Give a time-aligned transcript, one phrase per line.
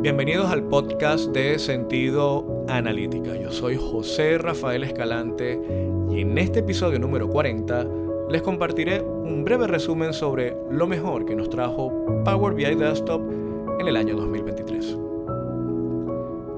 [0.00, 3.34] Bienvenidos al podcast de Sentido Analítica.
[3.34, 5.60] Yo soy José Rafael Escalante
[6.08, 7.84] y en este episodio número 40
[8.30, 13.22] les compartiré un breve resumen sobre lo mejor que nos trajo Power BI Desktop
[13.80, 14.96] en el año 2023.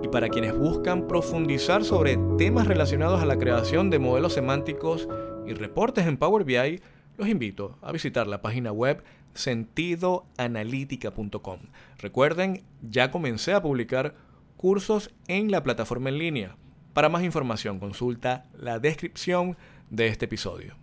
[0.02, 5.08] Y para quienes buscan profundizar sobre temas relacionados a la creación de modelos semánticos
[5.46, 6.82] y reportes en Power BI,
[7.16, 9.02] los invito a visitar la página web
[9.34, 11.60] sentidoanalítica.com.
[11.98, 14.14] Recuerden, ya comencé a publicar
[14.56, 16.56] cursos en la plataforma en línea.
[16.92, 19.56] Para más información consulta la descripción
[19.90, 20.76] de este episodio.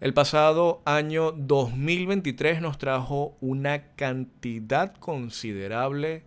[0.00, 6.22] El pasado año 2023 nos trajo una cantidad considerable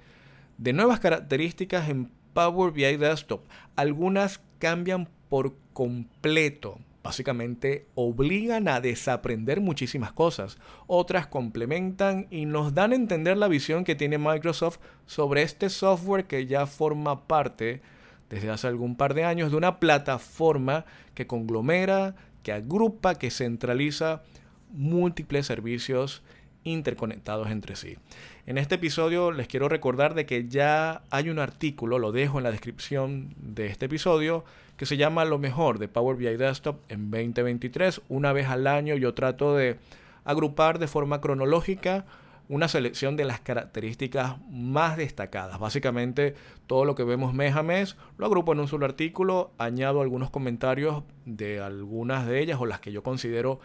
[0.58, 3.42] de nuevas características en Power BI Desktop.
[3.76, 10.58] Algunas cambian por completo básicamente obligan a desaprender muchísimas cosas.
[10.88, 16.26] Otras complementan y nos dan a entender la visión que tiene Microsoft sobre este software
[16.26, 17.82] que ya forma parte
[18.30, 24.24] desde hace algún par de años de una plataforma que conglomera, que agrupa, que centraliza
[24.72, 26.24] múltiples servicios
[26.64, 27.98] interconectados entre sí.
[28.46, 32.44] En este episodio les quiero recordar de que ya hay un artículo, lo dejo en
[32.44, 34.44] la descripción de este episodio,
[34.78, 38.02] que se llama Lo mejor de Power BI Desktop en 2023.
[38.10, 39.78] Una vez al año yo trato de
[40.26, 42.06] agrupar de forma cronológica
[42.50, 45.60] una selección de las características más destacadas.
[45.60, 46.36] Básicamente
[46.68, 50.30] todo lo que vemos mes a mes lo agrupo en un solo artículo, añado algunos
[50.30, 53.60] comentarios de algunas de ellas o las que yo considero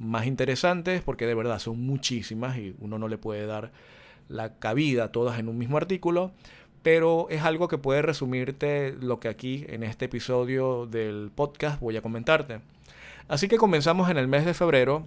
[0.00, 3.70] más interesantes, porque de verdad son muchísimas y uno no le puede dar
[4.28, 6.32] la cabida a todas en un mismo artículo,
[6.82, 11.96] pero es algo que puede resumirte lo que aquí en este episodio del podcast voy
[11.98, 12.60] a comentarte.
[13.28, 15.04] Así que comenzamos en el mes de febrero,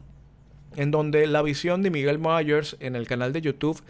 [0.75, 3.81] en donde la visión de Miguel Myers en el canal de YouTube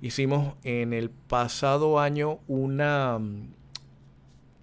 [0.00, 3.20] hicimos en el pasado año una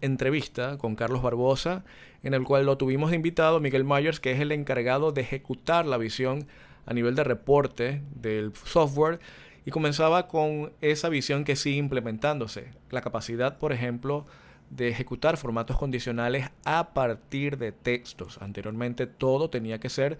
[0.01, 1.83] entrevista con Carlos Barbosa,
[2.23, 5.97] en el cual lo tuvimos invitado Miguel Myers, que es el encargado de ejecutar la
[5.97, 6.47] visión
[6.85, 9.19] a nivel de reporte del software
[9.65, 12.71] y comenzaba con esa visión que sigue implementándose.
[12.91, 14.25] La capacidad, por ejemplo,
[14.69, 18.39] de ejecutar formatos condicionales a partir de textos.
[18.41, 20.17] Anteriormente todo tenía que ser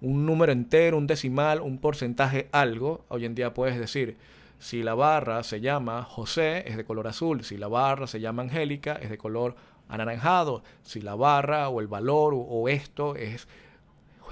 [0.00, 3.04] un número entero, un decimal, un porcentaje, algo.
[3.08, 4.16] Hoy en día puedes decir,
[4.64, 7.44] si la barra se llama José, es de color azul.
[7.44, 9.56] Si la barra se llama Angélica, es de color
[9.90, 10.62] anaranjado.
[10.80, 13.46] Si la barra o el valor o esto es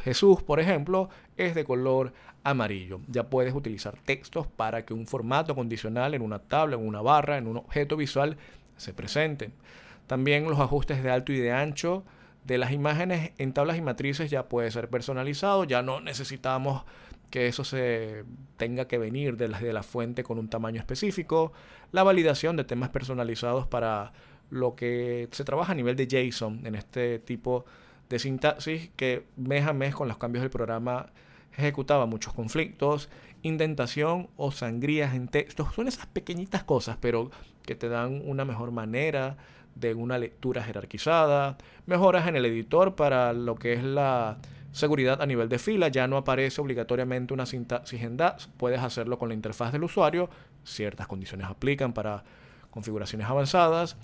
[0.03, 3.03] Jesús, por ejemplo, es de color amarillo.
[3.09, 7.37] Ya puedes utilizar textos para que un formato condicional en una tabla, en una barra,
[7.37, 8.39] en un objeto visual
[8.79, 9.51] se presente.
[10.07, 12.05] También los ajustes de alto y de ancho
[12.45, 15.65] de las imágenes en tablas y matrices ya puede ser personalizado.
[15.65, 16.85] Ya no necesitamos
[17.33, 18.25] que eso se
[18.59, 21.55] tenga que venir de la, de la fuente con un tamaño específico.
[21.91, 24.13] La validación de temas personalizados para
[24.51, 27.65] lo que se trabaja a nivel de JSON en este tipo
[28.11, 31.07] de sintaxis que mes a mes con los cambios del programa
[31.57, 33.09] ejecutaba muchos conflictos,
[33.41, 35.75] indentación o sangrías en textos.
[35.75, 37.31] Son esas pequeñitas cosas, pero
[37.65, 39.39] que te dan una mejor manera
[39.75, 41.57] de una lectura jerarquizada.
[41.87, 44.37] Mejoras en el editor para lo que es la
[44.73, 45.89] seguridad a nivel de fila.
[45.89, 48.49] Ya no aparece obligatoriamente una sintaxis en DAX.
[48.57, 50.29] Puedes hacerlo con la interfaz del usuario.
[50.65, 52.25] Ciertas condiciones aplican para
[52.71, 53.97] configuraciones avanzadas.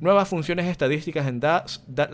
[0.00, 2.12] Nuevas funciones estadísticas en DAX, DAT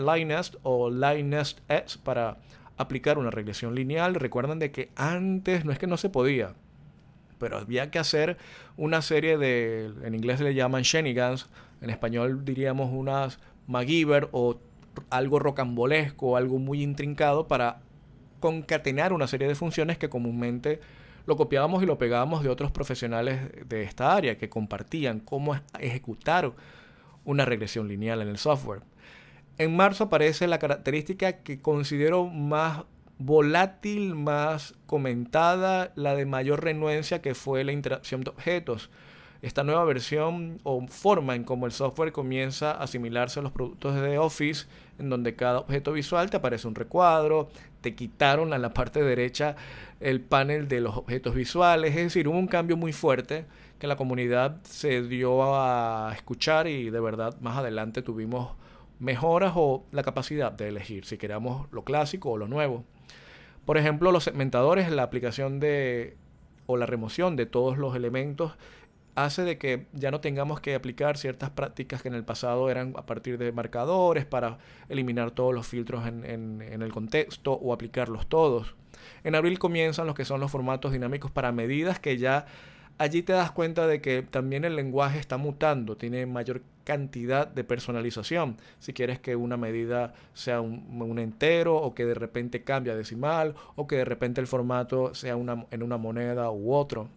[0.63, 2.39] o LineNest X para
[2.77, 4.15] aplicar una regresión lineal.
[4.15, 6.55] Recuerdan de que antes no es que no se podía,
[7.39, 8.39] pero había que hacer
[8.77, 11.49] una serie de, en inglés le llaman shenanigans,
[11.81, 14.59] en español diríamos unas MacGyver o
[15.11, 17.81] algo rocambolesco, algo muy intrincado para
[18.45, 20.79] concatenar una serie de funciones que comúnmente
[21.25, 26.53] lo copiábamos y lo pegábamos de otros profesionales de esta área que compartían cómo ejecutar
[27.25, 28.83] una regresión lineal en el software.
[29.57, 32.83] En marzo aparece la característica que considero más
[33.17, 38.91] volátil, más comentada, la de mayor renuencia que fue la interacción de objetos.
[39.45, 43.95] Esta nueva versión o forma en cómo el software comienza a asimilarse a los productos
[43.95, 44.65] de Office,
[44.99, 47.51] en donde cada objeto visual te aparece un recuadro,
[47.83, 49.55] te quitaron a la parte derecha
[50.01, 53.45] el panel de los objetos visuales, es decir, hubo un cambio muy fuerte
[53.79, 58.53] que la comunidad se dio a escuchar y de verdad más adelante tuvimos
[58.99, 62.83] mejoras o la capacidad de elegir si queremos lo clásico o lo nuevo.
[63.67, 66.17] Por ejemplo, los segmentadores, la aplicación de
[66.67, 68.57] o la remoción de todos los elementos
[69.15, 72.95] hace de que ya no tengamos que aplicar ciertas prácticas que en el pasado eran
[72.97, 74.59] a partir de marcadores para
[74.89, 78.75] eliminar todos los filtros en, el contexto o aplicarlos todos.
[79.23, 82.47] En abril comienzan los que son los formatos dinámicos para medidas que ya
[82.99, 87.65] allí te das cuenta de que también el lenguaje está mutando, tiene mayor cantidad de
[87.65, 88.57] personalización.
[88.79, 93.87] Si quieres que una medida sea un, entero o que de repente cambie decimal o
[93.87, 97.09] que de repente el formato sea en una moneda u otro.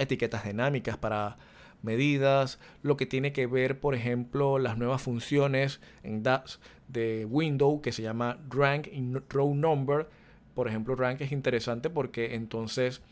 [0.00, 1.36] Etiquetas dinámicas para
[1.82, 7.80] medidas, lo que tiene que ver, por ejemplo, las nuevas funciones en DAX de Windows
[7.82, 10.08] que se llama Rank in Row Number.
[10.54, 13.02] Por ejemplo, Rank es interesante porque entonces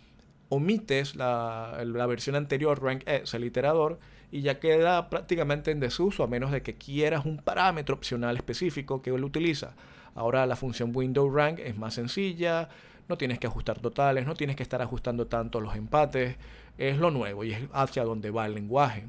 [0.48, 3.98] omites la, versión anterior, rank S, el iterador,
[4.30, 9.02] y ya queda prácticamente en desuso a menos de que quieras un parámetro opcional específico
[9.02, 9.74] que él utiliza.
[10.14, 12.68] Ahora la función window rank es más sencilla,
[13.08, 16.36] no tienes que ajustar totales, no tienes que estar ajustando tanto los empates,
[16.76, 19.04] es lo nuevo y es hacia donde va el lenguaje.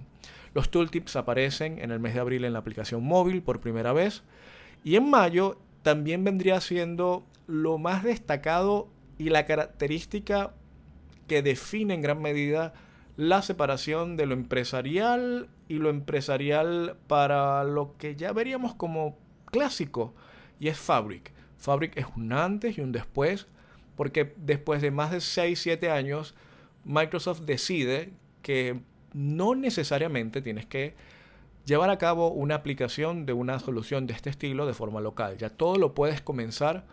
[0.54, 4.24] Los tooltips aparecen en el mes de abril en la aplicación móvil por primera vez
[4.84, 8.88] y en mayo también vendría siendo lo más destacado
[9.18, 10.54] y la característica
[11.28, 12.74] que define en gran medida
[13.18, 20.16] la separación de lo empresarial y lo empresarial para lo que ya veríamos como clásico
[20.60, 21.34] y es Fabric.
[21.58, 23.48] Fabric es un antes y un después
[24.00, 26.34] porque después de más de 6-7 años
[26.86, 28.80] Microsoft decide que
[29.14, 30.96] no necesariamente tienes que
[31.66, 35.36] llevar a cabo una aplicación de una solución de este estilo de forma local.
[35.38, 36.86] Ya todo lo puedes comenzar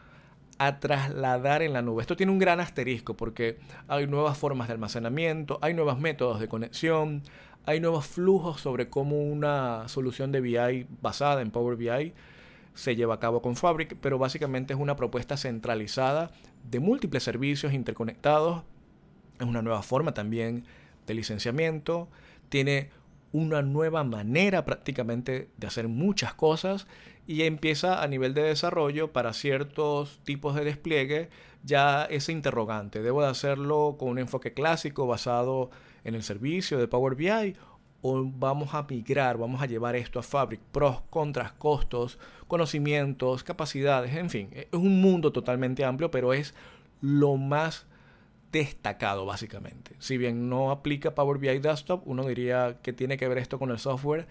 [0.59, 2.03] a trasladar en la nube.
[2.03, 6.49] Esto tiene un gran asterisco porque hay nuevas formas de almacenamiento, hay nuevos métodos de
[6.49, 7.23] conexión,
[7.67, 12.15] hay nuevos flujos sobre cómo una solución de BI basada en Power BI
[12.77, 16.31] se lleva a cabo con Fabric, pero básicamente es una propuesta centralizada
[16.71, 18.63] de múltiples servicios interconectados.
[19.41, 20.65] Es una nueva forma también
[21.07, 22.09] de licenciamiento,
[22.51, 22.91] tiene
[23.33, 26.87] una nueva manera prácticamente de hacer muchas cosas
[27.27, 31.31] y empieza a nivel de desarrollo para ciertos tipos de despliegue
[31.65, 33.03] ya ese interrogante.
[33.03, 35.71] ¿Debo de hacerlo con un enfoque clásico basado
[36.05, 37.57] en el servicio de Power BI
[38.03, 40.61] o vamos a migrar, vamos a llevar esto a Fabric?
[40.73, 46.55] Pros, contras, costos, conocimientos, capacidades, en fin, es un mundo totalmente amplio, pero es
[47.01, 47.87] lo más
[48.53, 49.97] destacado básicamente.
[49.99, 53.71] Si bien no aplica Power BI Desktop, uno diría que tiene que ver esto con
[53.71, 54.27] el software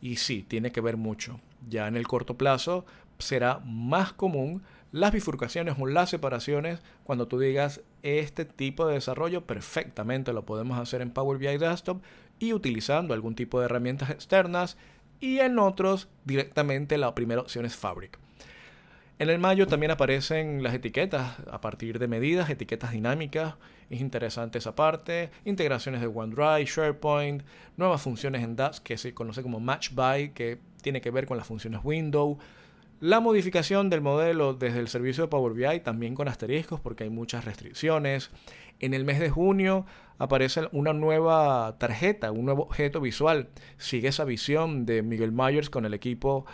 [0.00, 1.40] y sí, tiene que ver mucho.
[1.68, 2.84] Ya en el corto plazo
[3.18, 9.46] será más común las bifurcaciones o las separaciones cuando tú digas este tipo de desarrollo
[9.46, 12.02] perfectamente lo podemos hacer en Power BI Desktop
[12.38, 14.76] y utilizando algún tipo de herramientas externas
[15.20, 18.18] y en otros directamente la primera opción es Fabric.
[19.20, 23.56] En el mayo también aparecen las etiquetas a partir de medidas, etiquetas dinámicas.
[23.90, 25.28] Es interesante esa parte.
[25.44, 27.42] Integraciones de OneDrive, SharePoint,
[27.76, 31.36] nuevas funciones en DAX que se conoce como Match By, que tiene que ver con
[31.36, 32.38] las funciones Windows.
[33.00, 37.10] La modificación del modelo desde el servicio de Power BI también con asteriscos porque hay
[37.10, 38.30] muchas restricciones.
[38.78, 39.86] En el mes de junio
[40.18, 43.48] aparece una nueva tarjeta, un nuevo objeto visual.
[43.78, 46.44] Sigue esa visión de Miguel Myers con el equipo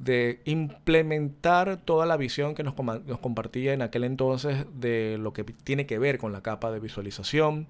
[0.00, 5.86] de implementar toda la visión que nos, compartía en aquel entonces de lo que tiene
[5.86, 7.68] que ver con la capa de visualización,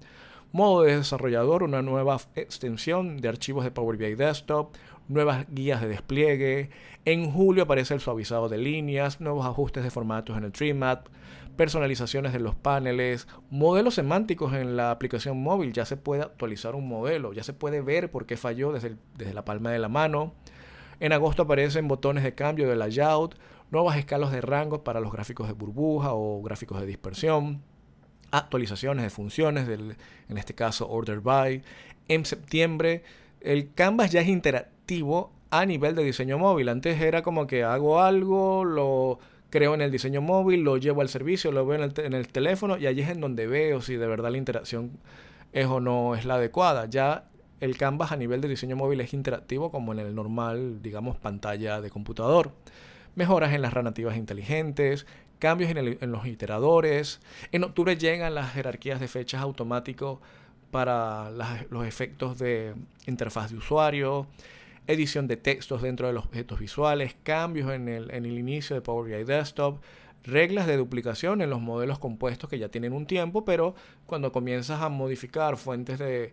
[0.53, 4.75] modo de desarrollador, una nueva extensión de archivos de Power BI Desktop,
[5.07, 6.69] nuevas guías de despliegue.
[7.05, 11.07] En julio aparece el suavizado de líneas, nuevos ajustes de formatos en el TreeMap,
[11.57, 15.73] personalizaciones de los paneles, modelos semánticos en la aplicación móvil.
[15.73, 19.33] Ya se puede actualizar un modelo, ya se puede ver por qué falló desde, desde
[19.33, 20.35] la palma de la mano.
[20.99, 23.39] En agosto aparecen botones de cambio de layout,
[23.71, 27.63] nuevas escalas de rangos para los gráficos de burbuja o gráficos de dispersión,
[28.33, 29.95] actualizaciones de funciones, del,
[30.27, 31.61] en este caso order by.
[32.07, 33.03] En septiembre
[33.39, 36.69] el Canvas ya es interactivo a nivel de diseño móvil.
[36.69, 41.09] Antes era como que hago algo, lo creo en el diseño móvil, lo llevo al
[41.09, 44.31] servicio, lo veo en el, teléfono y allí es en donde veo si de verdad
[44.31, 44.91] la interacción
[45.51, 46.87] es o no es la adecuada.
[46.87, 47.25] Ya
[47.59, 51.81] el Canvas a nivel de diseño móvil es interactivo como en el normal, digamos, pantalla
[51.81, 52.51] de computador.
[53.15, 55.05] Mejoras en las narrativas inteligentes,
[55.43, 57.19] cambios en, los iteradores.
[57.51, 60.19] En octubre llegan las jerarquías de fechas automáticos
[60.71, 61.31] para
[61.69, 62.73] los efectos de
[63.07, 64.25] interfaz de usuario,
[64.87, 68.81] edición de textos dentro de los objetos visuales, cambios en el, en el inicio de
[68.81, 69.81] Power BI Desktop,
[70.23, 74.81] reglas de duplicación en los modelos compuestos que ya tienen un tiempo, pero cuando comienzas
[74.81, 76.31] a modificar fuentes de,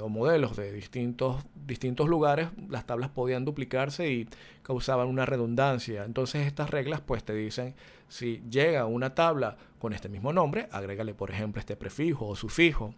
[0.00, 4.28] o modelos de distintos, distintos lugares, las tablas podían duplicarse y
[4.62, 6.04] causaban una redundancia.
[6.04, 7.74] Entonces estas reglas pues te dicen,
[8.08, 12.94] si llega una tabla con este mismo nombre, agrégale por ejemplo este prefijo o sufijo.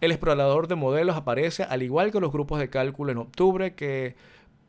[0.00, 4.16] El explorador de modelos aparece al igual que los grupos de cálculo en octubre que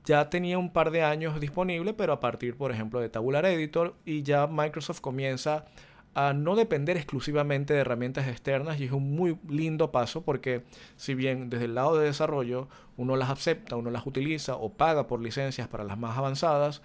[0.06, 3.96] ya tenía un par de años disponible, pero a partir por ejemplo de Tabular Editor
[4.06, 5.66] y ya Microsoft comienza a
[6.16, 10.64] no depender exclusivamente de herramientas externas y es un muy lindo paso porque
[10.96, 15.08] si bien desde el lado de desarrollo uno las acepta, uno las utiliza o paga
[15.08, 16.82] por licencias para las más avanzadas,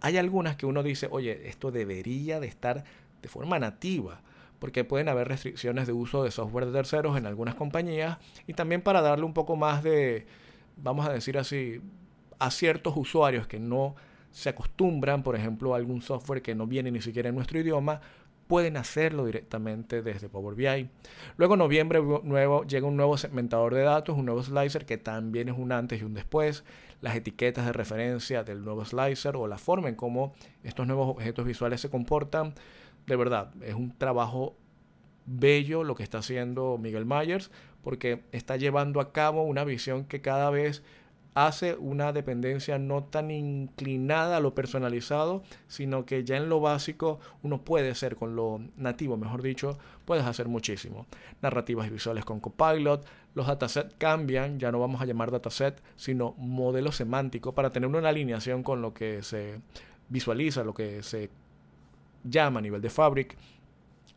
[0.00, 2.84] hay algunas que uno dice, oye, esto debería de estar
[3.22, 4.20] de forma nativa
[4.60, 8.82] porque pueden haber restricciones de uso de software de terceros en algunas compañías y también
[8.82, 10.26] para darle un poco más de,
[10.76, 11.80] vamos a decir así,
[12.38, 13.96] a ciertos usuarios que no
[14.30, 18.00] se acostumbran, por ejemplo, a algún software que no viene ni siquiera en nuestro idioma,
[18.46, 20.88] pueden hacerlo directamente desde Power BI.
[21.36, 25.48] Luego en noviembre nuevo, llega un nuevo segmentador de datos, un nuevo slicer que también
[25.48, 26.64] es un antes y un después.
[27.00, 31.44] Las etiquetas de referencia del nuevo slicer o la forma en cómo estos nuevos objetos
[31.44, 32.54] visuales se comportan.
[33.06, 34.56] De verdad, es un trabajo
[35.26, 37.50] bello lo que está haciendo Miguel Myers
[37.82, 40.82] porque está llevando a cabo una visión que cada vez
[41.34, 47.18] hace una dependencia no tan inclinada a lo personalizado, sino que ya en lo básico
[47.42, 51.06] uno puede hacer con lo nativo, mejor dicho, puedes hacer muchísimo.
[51.42, 56.92] Narrativas visuales con Copilot, los datasets cambian, ya no vamos a llamar dataset, sino modelo
[56.92, 59.60] semántico para tener una alineación con lo que se
[60.08, 61.30] visualiza, lo que se
[62.22, 63.36] llama a nivel de Fabric.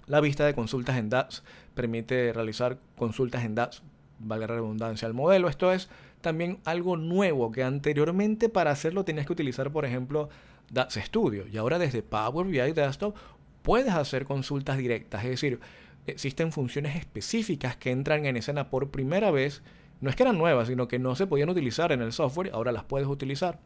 [0.06, 1.44] La vista de consultas en DAX
[1.74, 3.82] permite realizar consultas en DAX,
[4.20, 5.50] valga la redundancia, al modelo.
[5.50, 5.90] Esto es
[6.22, 10.30] también algo nuevo que anteriormente para hacerlo tenías que utilizar, por ejemplo,
[10.72, 11.46] DAX Studio.
[11.48, 13.16] Y ahora desde Power BI Desktop
[13.62, 15.24] puedes hacer consultas directas.
[15.24, 15.60] Es decir,
[16.06, 19.62] existen funciones específicas que entran en escena por primera vez.
[20.02, 22.52] No es que eran nuevas, sino que no se podían utilizar en el software.
[22.54, 23.60] Ahora las puedes utilizar.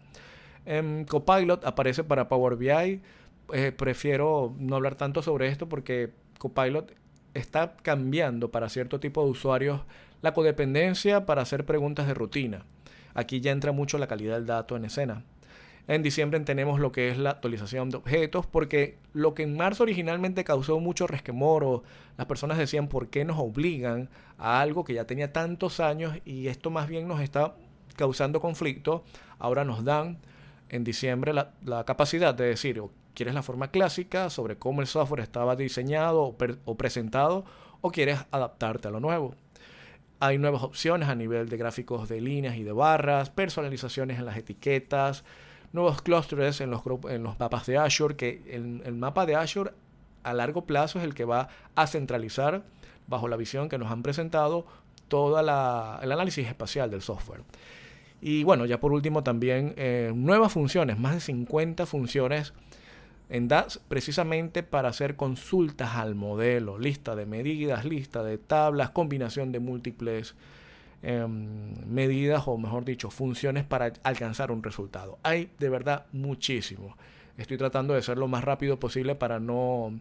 [0.65, 3.01] En Copilot aparece para Power BI.
[3.53, 6.93] Eh, prefiero no hablar tanto sobre esto porque Copilot
[7.33, 9.81] está cambiando para cierto tipo de usuarios
[10.21, 12.65] la codependencia para hacer preguntas de rutina.
[13.13, 15.23] Aquí ya entra mucho la calidad del dato en escena.
[15.87, 19.83] En diciembre tenemos lo que es la actualización de objetos, porque lo que en marzo
[19.83, 21.83] originalmente causó mucho resquemor o
[22.17, 26.47] las personas decían por qué nos obligan a algo que ya tenía tantos años y
[26.47, 27.55] esto más bien nos está
[27.95, 29.03] causando conflicto,
[29.39, 30.19] ahora nos dan
[30.69, 32.81] en diciembre la, capacidad de decir,
[33.13, 37.43] ¿quieres la forma clásica sobre cómo el software estaba diseñado o presentado
[37.81, 39.35] o quieres adaptarte a lo nuevo?
[40.21, 44.37] Hay nuevas opciones a nivel de gráficos de líneas y de barras, personalizaciones en las
[44.37, 45.23] etiquetas,
[45.73, 49.71] nuevos clusters en los, en los mapas de Azure, que el, mapa de Azure
[50.21, 52.61] a largo plazo es el que va a centralizar,
[53.07, 54.67] bajo la visión que nos han presentado,
[55.07, 57.41] todo el análisis espacial del software.
[58.21, 62.53] Y bueno, ya por último también eh, nuevas funciones, más de 50 funciones
[63.31, 69.53] en DAX precisamente para hacer consultas al modelo, lista de medidas, lista de tablas, combinación
[69.53, 70.35] de múltiples
[71.01, 75.17] em, medidas o mejor dicho funciones para alcanzar un resultado.
[75.23, 76.97] Hay de verdad muchísimo.
[77.37, 79.97] Estoy tratando de ser lo más rápido posible para no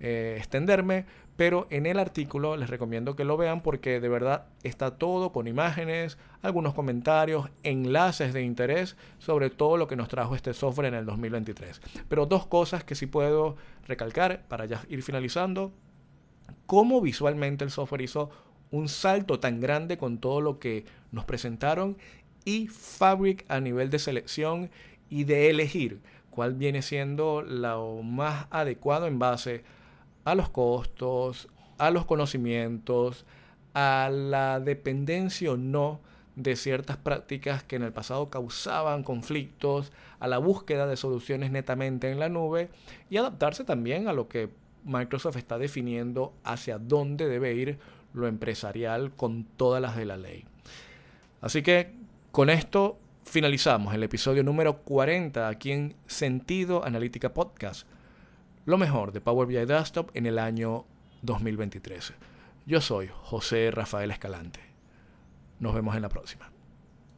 [0.00, 1.04] eh, extenderme,
[1.36, 5.46] pero en el artículo les recomiendo que lo vean porque de verdad está todo con
[5.46, 10.94] imágenes, algunos comentarios, enlaces de interés sobre todo lo que nos trajo este software en
[10.94, 11.80] el 2023.
[12.08, 15.72] Pero dos cosas que sí puedo recalcar para ya ir finalizando.
[16.66, 18.30] Cómo visualmente el software hizo
[18.70, 21.96] un salto tan grande con todo lo que nos presentaron
[22.44, 24.70] y Fabric a nivel de selección
[25.08, 29.79] y de elegir cuál viene siendo lo más adecuado en base a
[30.24, 31.48] a los costos,
[31.78, 33.24] a los conocimientos,
[33.74, 36.00] a la dependencia o no
[36.36, 42.10] de ciertas prácticas que en el pasado causaban conflictos, a la búsqueda de soluciones netamente
[42.10, 42.70] en la nube
[43.08, 44.50] y adaptarse también a lo que
[44.84, 47.78] Microsoft está definiendo hacia dónde debe ir
[48.12, 50.44] lo empresarial con todas las de la ley.
[51.40, 51.92] Así que
[52.32, 57.86] con esto finalizamos el episodio número 40 aquí en Sentido Analítica Podcast
[58.70, 60.84] lo mejor de Power BI Desktop en el año
[61.22, 62.14] 2023.
[62.66, 64.60] Yo soy José Rafael Escalante.
[65.58, 66.52] Nos vemos en la próxima.